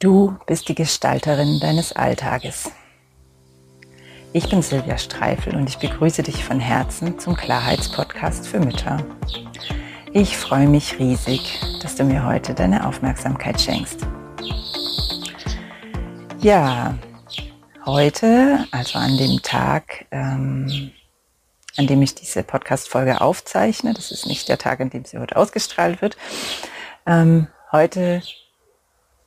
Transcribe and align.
Du 0.00 0.38
bist 0.46 0.66
die 0.70 0.74
Gestalterin 0.74 1.60
deines 1.60 1.92
Alltages. 1.92 2.72
Ich 4.32 4.48
bin 4.48 4.62
Silvia 4.62 4.96
Streifel 4.96 5.54
und 5.54 5.68
ich 5.68 5.76
begrüße 5.76 6.22
dich 6.22 6.42
von 6.42 6.58
Herzen 6.58 7.18
zum 7.18 7.36
Klarheitspodcast 7.36 8.48
für 8.48 8.60
Mütter. 8.60 9.04
Ich 10.14 10.38
freue 10.38 10.68
mich 10.68 10.98
riesig, 10.98 11.60
dass 11.82 11.96
du 11.96 12.04
mir 12.04 12.24
heute 12.24 12.54
deine 12.54 12.86
Aufmerksamkeit 12.86 13.60
schenkst. 13.60 14.06
Ja, 16.38 16.94
heute, 17.84 18.64
also 18.70 18.98
an 18.98 19.18
dem 19.18 19.42
Tag, 19.42 20.06
ähm, 20.12 20.92
an 21.76 21.86
dem 21.86 22.00
ich 22.00 22.14
diese 22.14 22.42
Podcast-Folge 22.42 23.20
aufzeichne, 23.20 23.92
das 23.92 24.12
ist 24.12 24.24
nicht 24.24 24.48
der 24.48 24.56
Tag, 24.56 24.80
an 24.80 24.88
dem 24.88 25.04
sie 25.04 25.18
heute 25.18 25.36
ausgestrahlt 25.36 26.00
wird, 26.00 26.16
ähm, 27.04 27.48
heute 27.70 28.22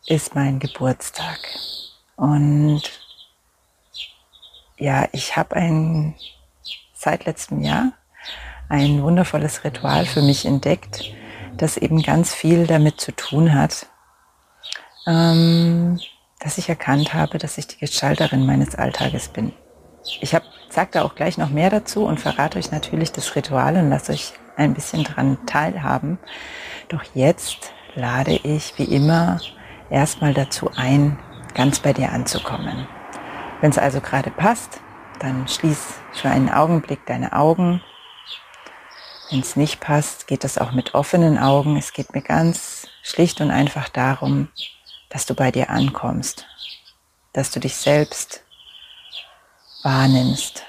ist 0.07 0.35
mein 0.35 0.59
Geburtstag. 0.59 1.39
Und 2.15 2.83
ja, 4.77 5.07
ich 5.11 5.37
habe 5.37 5.55
ein 5.55 6.15
seit 6.93 7.25
letztem 7.25 7.61
Jahr 7.61 7.93
ein 8.69 9.03
wundervolles 9.03 9.63
Ritual 9.63 10.05
für 10.05 10.21
mich 10.21 10.45
entdeckt, 10.45 11.13
das 11.57 11.77
eben 11.77 12.01
ganz 12.01 12.33
viel 12.33 12.65
damit 12.65 12.99
zu 12.99 13.11
tun 13.11 13.53
hat, 13.53 13.87
ähm, 15.05 15.99
dass 16.39 16.57
ich 16.57 16.69
erkannt 16.69 17.13
habe, 17.13 17.37
dass 17.37 17.57
ich 17.57 17.67
die 17.67 17.77
Gestalterin 17.77 18.45
meines 18.45 18.75
Alltages 18.75 19.27
bin. 19.29 19.53
Ich 20.21 20.33
habe 20.33 20.45
sage 20.69 20.89
da 20.91 21.03
auch 21.03 21.15
gleich 21.15 21.37
noch 21.37 21.49
mehr 21.49 21.69
dazu 21.69 22.05
und 22.05 22.19
verrate 22.19 22.57
euch 22.57 22.71
natürlich 22.71 23.11
das 23.11 23.35
Ritual 23.35 23.77
und 23.77 23.89
lasse 23.89 24.11
euch 24.11 24.33
ein 24.57 24.73
bisschen 24.73 25.03
dran 25.03 25.37
teilhaben. 25.45 26.17
Doch 26.89 27.03
jetzt 27.13 27.71
lade 27.95 28.31
ich 28.31 28.73
wie 28.77 28.85
immer 28.85 29.39
erstmal 29.93 30.33
dazu 30.33 30.71
ein, 30.75 31.17
ganz 31.53 31.79
bei 31.79 31.93
dir 31.93 32.11
anzukommen. 32.11 32.87
Wenn 33.61 33.69
es 33.69 33.77
also 33.77 34.01
gerade 34.01 34.31
passt, 34.31 34.81
dann 35.19 35.47
schließ 35.47 35.79
für 36.11 36.29
einen 36.29 36.49
Augenblick 36.49 37.05
deine 37.05 37.33
Augen. 37.33 37.81
Wenn 39.29 39.39
es 39.39 39.55
nicht 39.55 39.79
passt, 39.79 40.27
geht 40.27 40.43
das 40.43 40.57
auch 40.57 40.71
mit 40.71 40.95
offenen 40.95 41.37
Augen. 41.37 41.77
Es 41.77 41.93
geht 41.93 42.13
mir 42.13 42.23
ganz 42.23 42.87
schlicht 43.03 43.39
und 43.39 43.51
einfach 43.51 43.87
darum, 43.87 44.49
dass 45.09 45.25
du 45.25 45.35
bei 45.35 45.51
dir 45.51 45.69
ankommst, 45.69 46.47
dass 47.31 47.51
du 47.51 47.59
dich 47.59 47.75
selbst 47.75 48.43
wahrnimmst, 49.83 50.65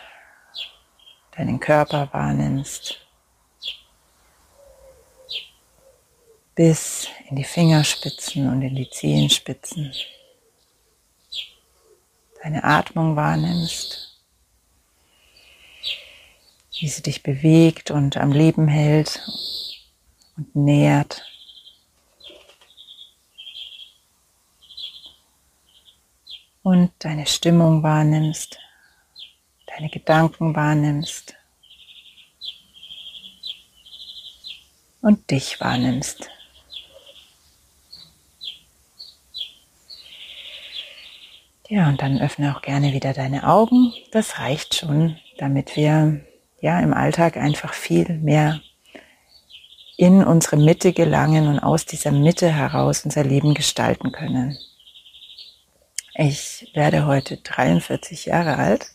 deinen 1.37 1.61
Körper 1.61 2.09
wahrnimmst, 2.13 3.04
bis 6.55 7.09
in 7.29 7.37
die 7.37 7.45
Fingerspitzen 7.45 8.49
und 8.49 8.63
in 8.63 8.77
die 8.77 8.89
Zehenspitzen. 8.89 9.93
Deine 12.43 12.63
Atmung 12.63 13.17
wahrnimmst, 13.17 14.21
wie 16.79 16.89
sie 16.89 17.03
dich 17.03 17.23
bewegt 17.23 17.91
und 17.91 18.17
am 18.17 18.33
Leben 18.33 18.69
hält 18.69 19.21
und 20.37 20.55
nährt. 20.55 21.25
Und 26.63 26.93
deine 26.99 27.27
Stimmung 27.27 27.83
wahrnimmst, 27.83 28.59
deine 29.67 29.91
Gedanken 29.91 30.55
wahrnimmst 30.55 31.35
und 35.03 35.31
dich 35.31 35.61
wahrnimmst. 35.61 36.31
Ja, 41.75 41.89
und 41.89 42.03
dann 42.03 42.21
öffne 42.21 42.55
auch 42.55 42.63
gerne 42.63 42.93
wieder 42.93 43.13
deine 43.13 43.49
Augen. 43.49 43.93
Das 44.13 44.39
reicht 44.39 44.77
schon, 44.77 45.17
damit 45.39 45.75
wir 45.75 46.21
ja 46.61 46.79
im 46.79 46.95
Alltag 46.95 47.37
einfach 47.37 47.75
viel 47.75 48.17
mehr 48.19 48.61
in 49.97 50.23
unsere 50.23 50.57
Mitte 50.57 50.93
gelangen 50.93 51.49
und 51.49 51.59
aus 51.59 51.85
dieser 51.85 52.13
Mitte 52.13 52.49
heraus 52.49 53.05
unser 53.05 53.25
Leben 53.25 53.55
gestalten 53.55 54.13
können. 54.13 54.57
Ich 56.15 56.71
werde 56.75 57.07
heute 57.07 57.39
43 57.39 58.27
Jahre 58.27 58.57
alt. 58.57 58.93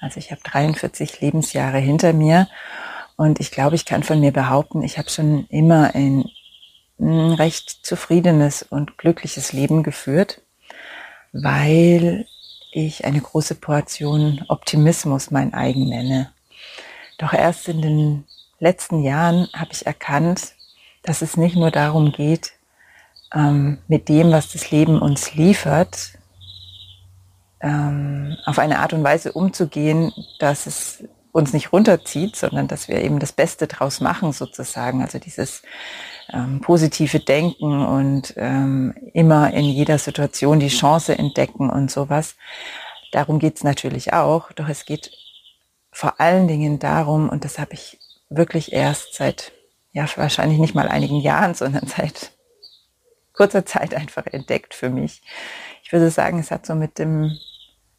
Also 0.00 0.16
ich 0.16 0.30
habe 0.30 0.40
43 0.42 1.20
Lebensjahre 1.20 1.76
hinter 1.76 2.14
mir 2.14 2.48
und 3.16 3.38
ich 3.38 3.50
glaube, 3.50 3.76
ich 3.76 3.84
kann 3.84 4.02
von 4.02 4.18
mir 4.18 4.32
behaupten, 4.32 4.82
ich 4.82 4.96
habe 4.96 5.10
schon 5.10 5.46
immer 5.48 5.94
ein 5.94 6.24
recht 6.98 7.68
zufriedenes 7.82 8.62
und 8.62 8.96
glückliches 8.96 9.52
Leben 9.52 9.82
geführt 9.82 10.40
weil 11.32 12.26
ich 12.72 13.04
eine 13.04 13.20
große 13.20 13.54
Portion 13.54 14.44
Optimismus 14.48 15.30
mein 15.30 15.54
eigen 15.54 15.88
nenne. 15.88 16.30
Doch 17.18 17.32
erst 17.32 17.68
in 17.68 17.82
den 17.82 18.24
letzten 18.60 19.02
Jahren 19.02 19.48
habe 19.54 19.70
ich 19.72 19.86
erkannt, 19.86 20.54
dass 21.02 21.22
es 21.22 21.36
nicht 21.36 21.56
nur 21.56 21.70
darum 21.70 22.12
geht, 22.12 22.52
ähm, 23.34 23.78
mit 23.88 24.08
dem, 24.08 24.30
was 24.30 24.52
das 24.52 24.70
Leben 24.70 25.00
uns 25.00 25.34
liefert, 25.34 26.18
ähm, 27.60 28.36
auf 28.44 28.58
eine 28.58 28.78
Art 28.78 28.92
und 28.92 29.02
Weise 29.02 29.32
umzugehen, 29.32 30.12
dass 30.38 30.66
es 30.66 31.04
uns 31.32 31.52
nicht 31.52 31.72
runterzieht, 31.72 32.36
sondern 32.36 32.68
dass 32.68 32.88
wir 32.88 33.02
eben 33.02 33.18
das 33.18 33.32
Beste 33.32 33.66
draus 33.66 34.00
machen 34.00 34.32
sozusagen. 34.32 35.02
Also 35.02 35.18
dieses 35.18 35.62
ähm, 36.32 36.60
positive 36.60 37.20
Denken 37.20 37.84
und 37.84 38.34
ähm, 38.36 38.94
immer 39.14 39.52
in 39.52 39.64
jeder 39.64 39.98
Situation 39.98 40.60
die 40.60 40.68
Chance 40.68 41.16
entdecken 41.16 41.70
und 41.70 41.90
sowas. 41.90 42.36
Darum 43.12 43.38
geht's 43.38 43.64
natürlich 43.64 44.12
auch, 44.12 44.52
doch 44.52 44.68
es 44.68 44.84
geht 44.84 45.10
vor 45.90 46.20
allen 46.20 46.46
Dingen 46.46 46.78
darum, 46.78 47.28
und 47.28 47.44
das 47.44 47.58
habe 47.58 47.74
ich 47.74 47.98
wirklich 48.28 48.72
erst 48.72 49.14
seit, 49.14 49.52
ja, 49.92 50.06
wahrscheinlich 50.16 50.58
nicht 50.58 50.74
mal 50.74 50.88
einigen 50.88 51.20
Jahren, 51.20 51.54
sondern 51.56 51.86
seit 51.86 52.32
kurzer 53.32 53.64
Zeit 53.64 53.94
einfach 53.94 54.26
entdeckt 54.26 54.74
für 54.74 54.90
mich. 54.90 55.22
Ich 55.82 55.92
würde 55.92 56.10
sagen, 56.10 56.38
es 56.38 56.50
hat 56.50 56.66
so 56.66 56.74
mit 56.74 56.98
dem 56.98 57.38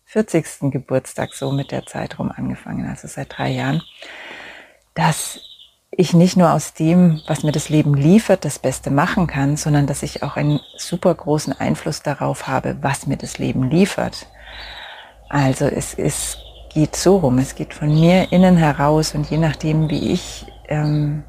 40. 0.06 0.72
Geburtstag 0.72 1.34
so 1.34 1.52
mit 1.52 1.72
der 1.72 1.86
Zeit 1.86 2.20
rum 2.20 2.32
angefangen, 2.32 2.88
also 2.88 3.08
seit 3.08 3.38
drei 3.38 3.50
Jahren, 3.50 3.82
dass 4.94 5.40
ich 5.92 6.14
nicht 6.14 6.38
nur 6.38 6.54
aus 6.54 6.74
dem, 6.74 7.22
was 7.28 7.44
mir 7.44 7.52
das 7.52 7.70
Leben 7.70 7.96
liefert, 7.96 8.46
das 8.46 8.60
Beste 8.60 8.92
machen 8.92 9.28
kann, 9.28 9.58
sondern 9.58 9.88
dass 9.88 10.04
ich 10.04 10.24
auch 10.24 10.36
einen 10.36 10.60
super 10.78 11.14
großen 11.14 11.54
Einfluss 11.60 12.04
darauf 12.04 12.48
habe, 12.48 12.78
was 12.82 13.08
mir 13.08 13.18
das 13.18 13.38
Leben 13.38 13.70
liefert. 13.70 14.28
Also 15.30 15.66
es, 15.66 15.94
es 15.94 16.38
geht 16.74 16.96
so 16.96 17.18
rum, 17.18 17.40
es 17.40 17.56
geht 17.56 17.74
von 17.74 17.94
mir 17.94 18.32
innen 18.32 18.58
heraus 18.58 19.16
und 19.16 19.30
je 19.30 19.38
nachdem, 19.38 19.90
wie 19.90 20.12
ich 20.12 20.46
ähm, 20.68 21.24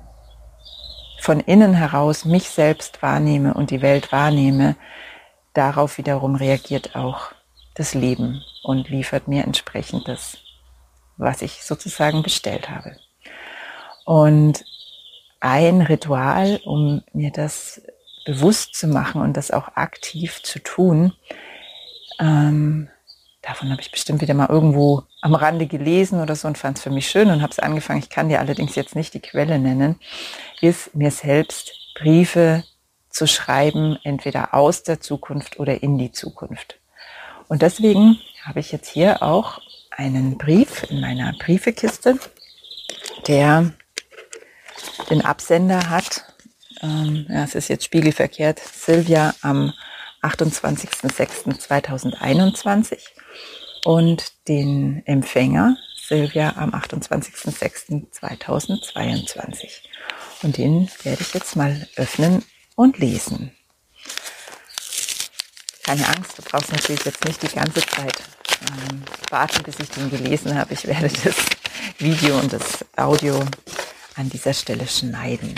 von 1.20 1.40
innen 1.40 1.74
heraus 1.74 2.24
mich 2.24 2.50
selbst 2.50 3.02
wahrnehme 3.02 3.54
und 3.54 3.70
die 3.70 3.82
Welt 3.82 4.12
wahrnehme, 4.12 4.76
darauf 5.54 5.98
wiederum 5.98 6.34
reagiert 6.34 6.94
auch 6.94 7.32
das 7.74 7.94
Leben 7.94 8.42
und 8.62 8.88
liefert 8.88 9.26
mir 9.26 9.44
entsprechend 9.44 10.06
das, 10.06 10.38
was 11.16 11.42
ich 11.42 11.62
sozusagen 11.62 12.22
bestellt 12.22 12.68
habe. 12.68 12.96
Und 14.10 14.64
ein 15.38 15.82
Ritual, 15.82 16.60
um 16.64 17.04
mir 17.12 17.30
das 17.30 17.80
bewusst 18.24 18.74
zu 18.74 18.88
machen 18.88 19.22
und 19.22 19.36
das 19.36 19.52
auch 19.52 19.76
aktiv 19.76 20.42
zu 20.42 20.58
tun, 20.58 21.12
ähm, 22.18 22.88
davon 23.40 23.70
habe 23.70 23.80
ich 23.80 23.92
bestimmt 23.92 24.20
wieder 24.20 24.34
mal 24.34 24.48
irgendwo 24.48 25.04
am 25.20 25.36
Rande 25.36 25.68
gelesen 25.68 26.20
oder 26.20 26.34
so 26.34 26.48
und 26.48 26.58
fand 26.58 26.78
es 26.78 26.82
für 26.82 26.90
mich 26.90 27.08
schön 27.08 27.30
und 27.30 27.40
habe 27.40 27.52
es 27.52 27.60
angefangen. 27.60 28.00
Ich 28.00 28.10
kann 28.10 28.28
dir 28.28 28.40
allerdings 28.40 28.74
jetzt 28.74 28.96
nicht 28.96 29.14
die 29.14 29.20
Quelle 29.20 29.60
nennen, 29.60 30.00
ist 30.60 30.92
mir 30.92 31.12
selbst 31.12 31.70
Briefe 31.94 32.64
zu 33.10 33.28
schreiben, 33.28 33.96
entweder 34.02 34.54
aus 34.54 34.82
der 34.82 35.00
Zukunft 35.00 35.60
oder 35.60 35.84
in 35.84 35.98
die 35.98 36.10
Zukunft. 36.10 36.80
Und 37.46 37.62
deswegen 37.62 38.18
habe 38.42 38.58
ich 38.58 38.72
jetzt 38.72 38.88
hier 38.88 39.22
auch 39.22 39.60
einen 39.92 40.36
Brief 40.36 40.84
in 40.90 41.00
meiner 41.00 41.32
Briefekiste, 41.38 42.18
der 43.28 43.72
den 45.08 45.24
Absender 45.24 45.88
hat. 45.90 46.24
Ähm, 46.82 47.26
ja, 47.28 47.44
es 47.44 47.54
ist 47.54 47.68
jetzt 47.68 47.84
spiegelverkehrt. 47.84 48.58
Silvia 48.58 49.32
am 49.42 49.72
28.06.2021 50.22 52.98
und 53.84 54.32
den 54.48 55.02
Empfänger 55.06 55.76
Silvia 56.10 56.54
am 56.56 56.70
28.06.2022. 56.70 59.68
Und 60.42 60.56
den 60.56 60.90
werde 61.04 61.22
ich 61.22 61.32
jetzt 61.34 61.54
mal 61.54 61.86
öffnen 61.96 62.42
und 62.74 62.98
lesen. 62.98 63.52
Keine 65.84 66.08
Angst, 66.08 66.36
du 66.36 66.42
brauchst 66.42 66.72
natürlich 66.72 67.04
jetzt 67.04 67.24
nicht 67.24 67.40
die 67.42 67.54
ganze 67.54 67.86
Zeit 67.86 68.20
ähm, 68.62 69.04
warten, 69.30 69.62
bis 69.62 69.78
ich 69.78 69.88
den 69.90 70.10
gelesen 70.10 70.58
habe. 70.58 70.74
Ich 70.74 70.84
werde 70.86 71.08
das 71.24 71.36
Video 71.98 72.36
und 72.38 72.52
das 72.52 72.84
Audio 72.96 73.40
an 74.20 74.28
dieser 74.28 74.52
Stelle 74.52 74.86
schneiden. 74.86 75.54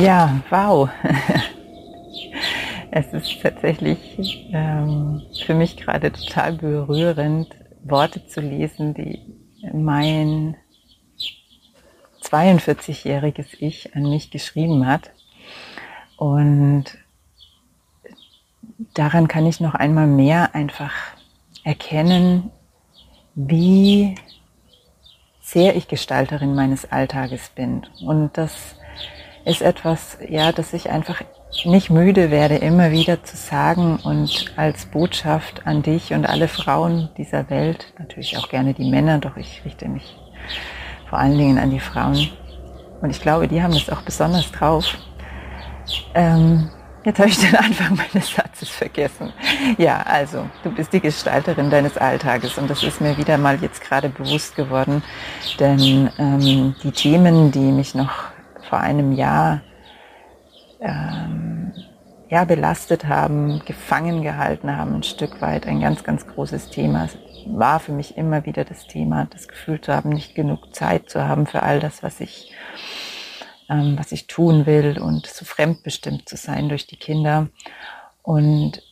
Ja, 0.00 0.40
wow. 0.48 0.88
es 2.92 3.12
ist 3.12 3.42
tatsächlich 3.42 4.48
ähm, 4.52 5.22
für 5.44 5.54
mich 5.54 5.76
gerade 5.76 6.12
total 6.12 6.52
berührend, 6.52 7.48
Worte 7.82 8.24
zu 8.26 8.40
lesen, 8.40 8.94
die 8.94 9.20
mein 9.72 10.56
42-jähriges 12.22 13.56
Ich 13.58 13.96
an 13.96 14.08
mich 14.08 14.30
geschrieben 14.30 14.86
hat. 14.86 15.10
Und 16.16 16.84
daran 18.94 19.26
kann 19.26 19.46
ich 19.46 19.58
noch 19.58 19.74
einmal 19.74 20.06
mehr 20.06 20.54
einfach 20.54 20.92
erkennen, 21.64 22.50
wie 23.34 24.14
sehr 25.50 25.74
ich 25.74 25.88
Gestalterin 25.88 26.54
meines 26.54 26.90
Alltages 26.92 27.48
bin. 27.50 27.86
Und 28.06 28.30
das 28.34 28.76
ist 29.44 29.62
etwas, 29.62 30.18
ja, 30.28 30.52
dass 30.52 30.72
ich 30.72 30.90
einfach 30.90 31.22
nicht 31.64 31.90
müde 31.90 32.30
werde, 32.30 32.56
immer 32.56 32.92
wieder 32.92 33.24
zu 33.24 33.36
sagen 33.36 33.98
und 34.04 34.52
als 34.56 34.86
Botschaft 34.86 35.66
an 35.66 35.82
dich 35.82 36.12
und 36.12 36.24
alle 36.26 36.46
Frauen 36.46 37.08
dieser 37.16 37.50
Welt, 37.50 37.92
natürlich 37.98 38.38
auch 38.38 38.48
gerne 38.48 38.74
die 38.74 38.88
Männer, 38.88 39.18
doch 39.18 39.36
ich 39.36 39.62
richte 39.64 39.88
mich 39.88 40.16
vor 41.08 41.18
allen 41.18 41.36
Dingen 41.36 41.58
an 41.58 41.70
die 41.70 41.80
Frauen. 41.80 42.28
Und 43.00 43.10
ich 43.10 43.20
glaube, 43.20 43.48
die 43.48 43.60
haben 43.60 43.74
das 43.74 43.90
auch 43.90 44.02
besonders 44.02 44.50
drauf. 44.52 44.86
Ähm, 46.14 46.70
Jetzt 47.04 47.18
habe 47.18 47.28
ich 47.28 47.38
den 47.38 47.56
Anfang 47.56 47.96
meines 47.96 48.34
Satzes 48.34 48.68
vergessen. 48.68 49.32
Ja, 49.78 50.02
also, 50.02 50.46
du 50.62 50.70
bist 50.70 50.92
die 50.92 51.00
Gestalterin 51.00 51.70
deines 51.70 51.96
Alltages 51.96 52.58
und 52.58 52.68
das 52.68 52.82
ist 52.82 53.00
mir 53.00 53.16
wieder 53.16 53.38
mal 53.38 53.60
jetzt 53.60 53.80
gerade 53.80 54.08
bewusst 54.08 54.54
geworden, 54.56 55.02
denn 55.58 56.10
ähm, 56.18 56.74
die 56.82 56.92
Themen, 56.92 57.50
die 57.50 57.72
mich 57.72 57.94
noch 57.94 58.24
vor 58.68 58.80
einem 58.80 59.12
Jahr 59.12 59.62
ähm, 60.80 61.72
ja, 62.28 62.44
belastet 62.44 63.06
haben, 63.06 63.60
gefangen 63.64 64.22
gehalten 64.22 64.76
haben, 64.76 64.94
ein 64.94 65.02
Stück 65.02 65.40
weit 65.40 65.66
ein 65.66 65.80
ganz, 65.80 66.04
ganz 66.04 66.26
großes 66.26 66.70
Thema, 66.70 67.08
war 67.46 67.80
für 67.80 67.92
mich 67.92 68.16
immer 68.16 68.44
wieder 68.46 68.64
das 68.64 68.86
Thema, 68.86 69.26
das 69.30 69.48
Gefühl 69.48 69.80
zu 69.80 69.92
haben, 69.92 70.10
nicht 70.10 70.34
genug 70.34 70.74
Zeit 70.74 71.10
zu 71.10 71.26
haben 71.26 71.46
für 71.46 71.62
all 71.62 71.80
das, 71.80 72.02
was 72.02 72.20
ich 72.20 72.52
ähm, 73.70 73.98
was 73.98 74.12
ich 74.12 74.26
tun 74.26 74.66
will 74.66 74.98
und 74.98 75.26
so 75.26 75.44
fremdbestimmt 75.44 76.28
zu 76.28 76.36
sein 76.36 76.68
durch 76.68 76.86
die 76.86 76.96
Kinder. 76.96 77.48
Und 78.22 78.82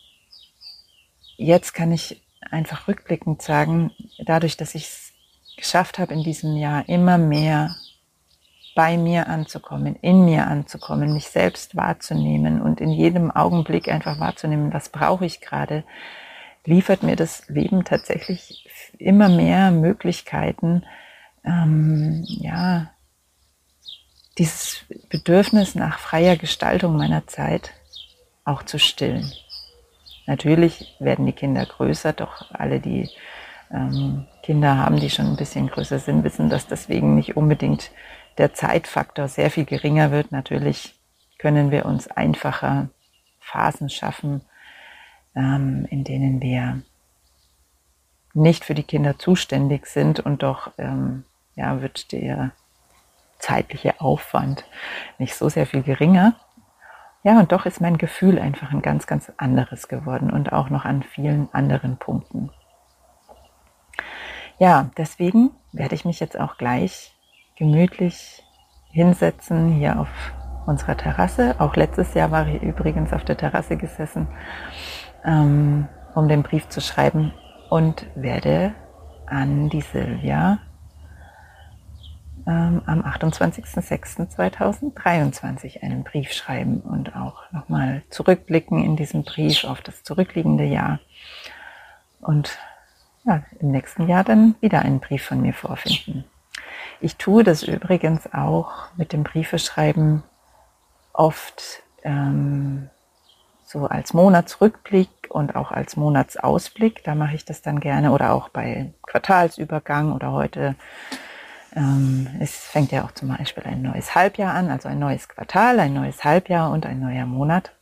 jetzt 1.36 1.74
kann 1.74 1.92
ich 1.92 2.22
einfach 2.50 2.88
rückblickend 2.88 3.42
sagen, 3.42 3.90
dadurch, 4.18 4.56
dass 4.56 4.74
ich 4.74 4.84
es 4.84 5.12
geschafft 5.56 5.98
habe, 5.98 6.14
in 6.14 6.22
diesem 6.22 6.56
Jahr 6.56 6.88
immer 6.88 7.18
mehr 7.18 7.74
bei 8.74 8.96
mir 8.96 9.26
anzukommen, 9.26 9.96
in 9.96 10.24
mir 10.24 10.46
anzukommen, 10.46 11.12
mich 11.12 11.26
selbst 11.26 11.74
wahrzunehmen 11.74 12.62
und 12.62 12.80
in 12.80 12.90
jedem 12.90 13.32
Augenblick 13.32 13.88
einfach 13.88 14.20
wahrzunehmen, 14.20 14.72
was 14.72 14.90
brauche 14.90 15.26
ich 15.26 15.40
gerade, 15.40 15.82
liefert 16.64 17.02
mir 17.02 17.16
das 17.16 17.48
Leben 17.48 17.84
tatsächlich 17.84 18.64
immer 18.98 19.28
mehr 19.28 19.72
Möglichkeiten, 19.72 20.84
ähm, 21.44 22.24
ja, 22.28 22.92
dieses 24.38 24.84
Bedürfnis 25.08 25.74
nach 25.74 25.98
freier 25.98 26.36
Gestaltung 26.36 26.96
meiner 26.96 27.26
Zeit 27.26 27.72
auch 28.44 28.62
zu 28.62 28.78
stillen. 28.78 29.32
Natürlich 30.26 30.96
werden 31.00 31.26
die 31.26 31.32
Kinder 31.32 31.66
größer, 31.66 32.12
doch 32.12 32.50
alle, 32.52 32.80
die 32.80 33.08
ähm, 33.70 34.26
Kinder 34.42 34.76
haben, 34.76 35.00
die 35.00 35.10
schon 35.10 35.26
ein 35.26 35.36
bisschen 35.36 35.68
größer 35.68 35.98
sind, 35.98 36.24
wissen, 36.24 36.48
dass 36.50 36.66
deswegen 36.66 37.14
nicht 37.14 37.36
unbedingt 37.36 37.90
der 38.38 38.54
Zeitfaktor 38.54 39.28
sehr 39.28 39.50
viel 39.50 39.64
geringer 39.64 40.10
wird. 40.10 40.32
Natürlich 40.32 40.94
können 41.38 41.70
wir 41.70 41.86
uns 41.86 42.08
einfacher 42.08 42.88
Phasen 43.40 43.88
schaffen, 43.88 44.42
ähm, 45.34 45.86
in 45.90 46.04
denen 46.04 46.40
wir 46.40 46.82
nicht 48.34 48.64
für 48.64 48.74
die 48.74 48.82
Kinder 48.82 49.18
zuständig 49.18 49.86
sind 49.86 50.20
und 50.20 50.42
doch 50.42 50.70
ähm, 50.78 51.24
ja, 51.56 51.82
wird 51.82 52.12
der 52.12 52.52
zeitliche 53.38 54.00
Aufwand 54.00 54.64
nicht 55.18 55.34
so 55.34 55.48
sehr 55.48 55.66
viel 55.66 55.82
geringer. 55.82 56.34
Ja, 57.22 57.38
und 57.38 57.52
doch 57.52 57.66
ist 57.66 57.80
mein 57.80 57.98
Gefühl 57.98 58.38
einfach 58.38 58.72
ein 58.72 58.82
ganz, 58.82 59.06
ganz 59.06 59.32
anderes 59.36 59.88
geworden 59.88 60.30
und 60.30 60.52
auch 60.52 60.70
noch 60.70 60.84
an 60.84 61.02
vielen 61.02 61.48
anderen 61.52 61.96
Punkten. 61.96 62.50
Ja, 64.58 64.90
deswegen 64.96 65.50
werde 65.72 65.94
ich 65.94 66.04
mich 66.04 66.20
jetzt 66.20 66.38
auch 66.38 66.56
gleich 66.56 67.14
gemütlich 67.56 68.42
hinsetzen 68.90 69.68
hier 69.72 70.00
auf 70.00 70.08
unserer 70.66 70.96
Terrasse. 70.96 71.56
Auch 71.58 71.76
letztes 71.76 72.14
Jahr 72.14 72.30
war 72.30 72.46
ich 72.46 72.62
übrigens 72.62 73.12
auf 73.12 73.24
der 73.24 73.36
Terrasse 73.36 73.76
gesessen, 73.76 74.28
ähm, 75.24 75.88
um 76.14 76.28
den 76.28 76.42
Brief 76.42 76.68
zu 76.68 76.80
schreiben 76.80 77.32
und 77.68 78.06
werde 78.14 78.74
an 79.26 79.68
die 79.68 79.80
Silvia 79.80 80.58
ähm, 82.48 82.82
am 82.86 83.02
28.06.2023 83.02 85.82
einen 85.82 86.02
Brief 86.02 86.32
schreiben 86.32 86.80
und 86.80 87.14
auch 87.14 87.42
nochmal 87.52 88.02
zurückblicken 88.08 88.82
in 88.82 88.96
diesem 88.96 89.22
Brief 89.22 89.64
auf 89.64 89.82
das 89.82 90.02
zurückliegende 90.02 90.64
Jahr 90.64 90.98
und 92.20 92.58
ja, 93.24 93.42
im 93.60 93.70
nächsten 93.70 94.08
Jahr 94.08 94.24
dann 94.24 94.54
wieder 94.60 94.80
einen 94.80 94.98
Brief 95.00 95.24
von 95.24 95.42
mir 95.42 95.52
vorfinden. 95.52 96.24
Ich 97.00 97.16
tue 97.16 97.44
das 97.44 97.62
übrigens 97.62 98.32
auch 98.32 98.72
mit 98.96 99.12
dem 99.12 99.24
Briefeschreiben 99.24 100.22
oft 101.12 101.82
ähm, 102.02 102.88
so 103.66 103.86
als 103.86 104.14
Monatsrückblick 104.14 105.10
und 105.28 105.54
auch 105.54 105.70
als 105.70 105.96
Monatsausblick. 105.96 107.04
Da 107.04 107.14
mache 107.14 107.34
ich 107.34 107.44
das 107.44 107.60
dann 107.60 107.80
gerne 107.80 108.12
oder 108.12 108.32
auch 108.32 108.48
bei 108.48 108.94
Quartalsübergang 109.02 110.12
oder 110.12 110.32
heute 110.32 110.74
es 112.40 112.56
fängt 112.56 112.92
ja 112.92 113.04
auch 113.04 113.12
zum 113.12 113.28
Beispiel 113.28 113.64
ein 113.64 113.82
neues 113.82 114.14
Halbjahr 114.14 114.54
an, 114.54 114.70
also 114.70 114.88
ein 114.88 114.98
neues 114.98 115.28
Quartal, 115.28 115.78
ein 115.80 115.94
neues 115.94 116.24
Halbjahr 116.24 116.70
und 116.70 116.86
ein 116.86 117.00
neuer 117.00 117.26
Monat. 117.26 117.72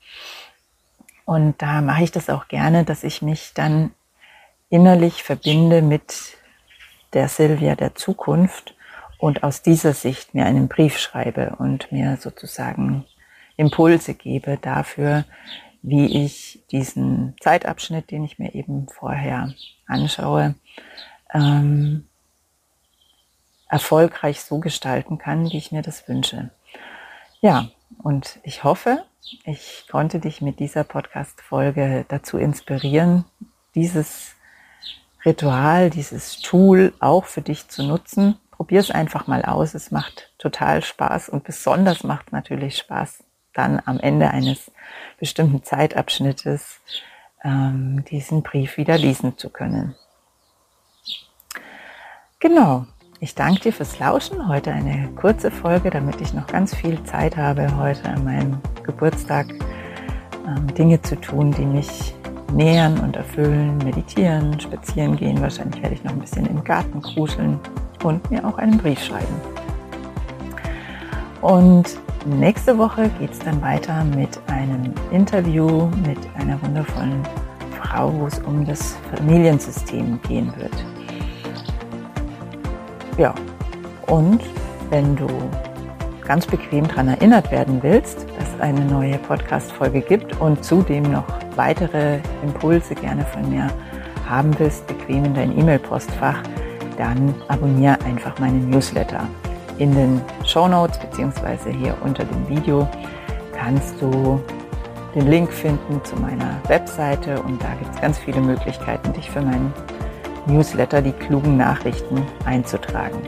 Und 1.25 1.61
da 1.61 1.81
mache 1.81 2.05
ich 2.05 2.13
das 2.13 2.31
auch 2.31 2.49
gerne, 2.49 2.85
dass 2.85 3.05
ich 3.05 3.23
mich 3.23 3.53
dann 3.55 3.93
innerlich 4.69 5.23
verbinde 5.23 5.83
mit 5.83 6.37
der 7.13 7.29
Silvia 7.29 7.75
der 7.75 7.95
Zukunft 7.95 8.75
und 9.19 9.43
aus 9.43 9.63
dieser 9.63 9.95
Sicht 9.95 10.35
mir 10.35 10.47
einen 10.47 10.69
Brief 10.69 10.99
schreibe 10.99 11.57
und 11.59 11.91
mir 11.91 12.17
sozusagen 12.21 13.05
Impulse 13.57 14.15
gebe 14.15 14.59
dafür, 14.61 15.25
wie 15.83 16.25
ich 16.25 16.65
diesen 16.71 17.35
Zeitabschnitt, 17.41 18.11
den 18.11 18.25
ich 18.25 18.39
mir 18.39 18.55
eben 18.55 18.89
vorher 18.89 19.55
anschaue, 19.87 20.55
ähm, 21.33 22.07
erfolgreich 23.69 24.41
so 24.41 24.59
gestalten 24.59 25.19
kann, 25.19 25.51
wie 25.51 25.59
ich 25.59 25.73
mir 25.73 25.83
das 25.83 26.09
wünsche. 26.09 26.51
Ja, 27.41 27.69
und 28.03 28.39
ich 28.43 28.65
hoffe, 28.65 29.05
ich 29.45 29.87
konnte 29.91 30.21
dich 30.21 30.41
mit 30.41 30.61
dieser 30.61 30.85
Podcast-Folge 30.85 32.05
dazu 32.09 32.39
inspirieren, 32.39 33.25
dieses 33.75 34.35
Ritual, 35.25 35.91
dieses 35.91 36.41
Tool 36.41 36.93
auch 37.01 37.25
für 37.25 37.43
dich 37.43 37.69
zu 37.69 37.83
nutzen. 37.83 38.39
Probier 38.53 38.81
es 38.81 38.91
einfach 38.91 39.27
mal 39.27 39.45
aus. 39.45 39.75
Es 39.75 39.91
macht 39.91 40.33
total 40.39 40.83
Spaß 40.83 41.29
und 41.29 41.45
besonders 41.45 42.05
macht 42.05 42.33
natürlich 42.33 42.79
Spaß, 42.79 43.25
dann 43.53 43.83
am 43.85 43.99
Ende 43.99 44.31
eines 44.31 44.71
bestimmten 45.19 45.65
Zeitabschnittes 45.65 46.81
ähm, 47.43 48.05
diesen 48.05 48.43
Brief 48.43 48.77
wieder 48.77 48.97
lesen 48.97 49.37
zu 49.37 49.51
können. 49.51 49.97
Genau, 52.39 52.87
ich 53.21 53.35
danke 53.35 53.61
dir 53.61 53.73
fürs 53.73 53.99
Lauschen. 53.99 54.49
Heute 54.49 54.73
eine 54.73 55.09
kurze 55.17 55.51
Folge, 55.51 55.91
damit 55.91 56.21
ich 56.21 56.35
noch 56.35 56.47
ganz 56.47 56.75
viel 56.75 57.03
Zeit 57.05 57.37
habe, 57.37 57.77
heute 57.77 58.09
an 58.09 58.25
meinem 58.25 58.59
Geburtstag 58.83 59.47
ähm, 60.47 60.75
Dinge 60.75 61.01
zu 61.03 61.17
tun, 61.17 61.51
die 61.53 61.65
mich 61.65 62.15
nähern 62.53 62.99
und 63.01 63.17
erfüllen, 63.17 63.79
meditieren, 63.79 64.59
spazieren 64.61 65.17
gehen. 65.17 65.41
Wahrscheinlich 65.41 65.83
werde 65.83 65.95
ich 65.95 66.05
noch 66.05 66.13
ein 66.13 66.21
bisschen 66.21 66.47
im 66.47 66.63
Garten 66.63 67.01
kruscheln 67.01 67.59
und 68.05 68.31
mir 68.31 68.47
auch 68.47 68.59
einen 68.59 68.79
Brief 68.79 69.03
schreiben. 69.03 69.35
Und 71.41 71.99
nächste 72.27 72.77
Woche 72.77 73.11
geht 73.19 73.33
es 73.33 73.39
dann 73.39 73.63
weiter 73.63 74.05
mit 74.05 74.39
einem 74.49 74.93
Interview 75.11 75.87
mit 76.07 76.19
einer 76.39 76.61
wundervollen 76.63 77.23
Frau, 77.81 78.13
wo 78.13 78.27
es 78.27 78.39
um 78.41 78.65
das 78.65 78.97
Familiensystem 79.15 80.21
gehen 80.23 80.53
wird. 80.57 80.96
Ja, 83.19 83.35
und 84.09 84.43
wenn 84.91 85.17
du 85.17 85.27
ganz 86.27 86.47
bequem 86.47 86.87
daran 86.87 87.09
erinnert 87.09 87.51
werden 87.51 87.83
willst, 87.83 88.27
dass 88.39 88.49
es 88.55 88.61
eine 88.61 88.85
neue 88.85 89.17
Podcast-Folge 89.19 90.03
gibt 90.03 90.39
und 90.41 90.63
zudem 90.63 91.05
noch 91.05 91.25
weitere 91.55 92.19
Impulse 92.43 92.95
gerne 92.95 93.25
von 93.25 93.49
mir 93.49 93.69
haben 94.29 94.55
willst, 94.59 94.87
bequem 94.87 95.25
in 95.25 95.35
dein 95.35 95.59
E-Mail-Postfach, 95.59 96.43
dann 96.99 97.35
abonniere 97.49 97.97
einfach 98.05 98.39
meinen 98.39 98.69
Newsletter. 98.69 99.27
In 99.79 99.95
den 99.95 100.21
Show 100.45 100.69
Notes 100.69 100.99
beziehungsweise 100.99 101.71
hier 101.71 101.97
unter 102.03 102.25
dem 102.25 102.49
Video 102.49 102.87
kannst 103.57 104.01
du 104.01 104.41
den 105.15 105.29
Link 105.29 105.51
finden 105.51 106.05
zu 106.05 106.17
meiner 106.17 106.61
Webseite 106.69 107.41
und 107.43 107.63
da 107.63 107.69
gibt 107.79 107.95
es 107.95 108.01
ganz 108.01 108.19
viele 108.19 108.41
Möglichkeiten, 108.41 109.13
dich 109.15 109.31
für 109.31 109.41
meinen 109.41 109.73
Newsletter, 110.47 111.03
die 111.03 111.13
klugen 111.13 111.57
Nachrichten 111.57 112.23
einzutragen. 112.45 113.19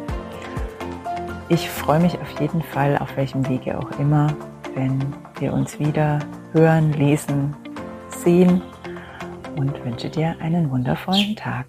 Ich 1.49 1.69
freue 1.69 2.01
mich 2.01 2.19
auf 2.19 2.41
jeden 2.41 2.63
Fall, 2.63 2.99
auf 2.99 3.17
welchem 3.17 3.49
Wege 3.49 3.79
auch 3.79 3.91
immer, 3.99 4.29
wenn 4.75 4.99
wir 5.39 5.53
uns 5.53 5.79
wieder 5.79 6.19
hören, 6.53 6.93
lesen, 6.93 7.55
sehen 8.09 8.63
und 9.57 9.85
wünsche 9.85 10.11
dir 10.11 10.37
einen 10.41 10.71
wundervollen 10.71 11.37
Tag. 11.37 11.67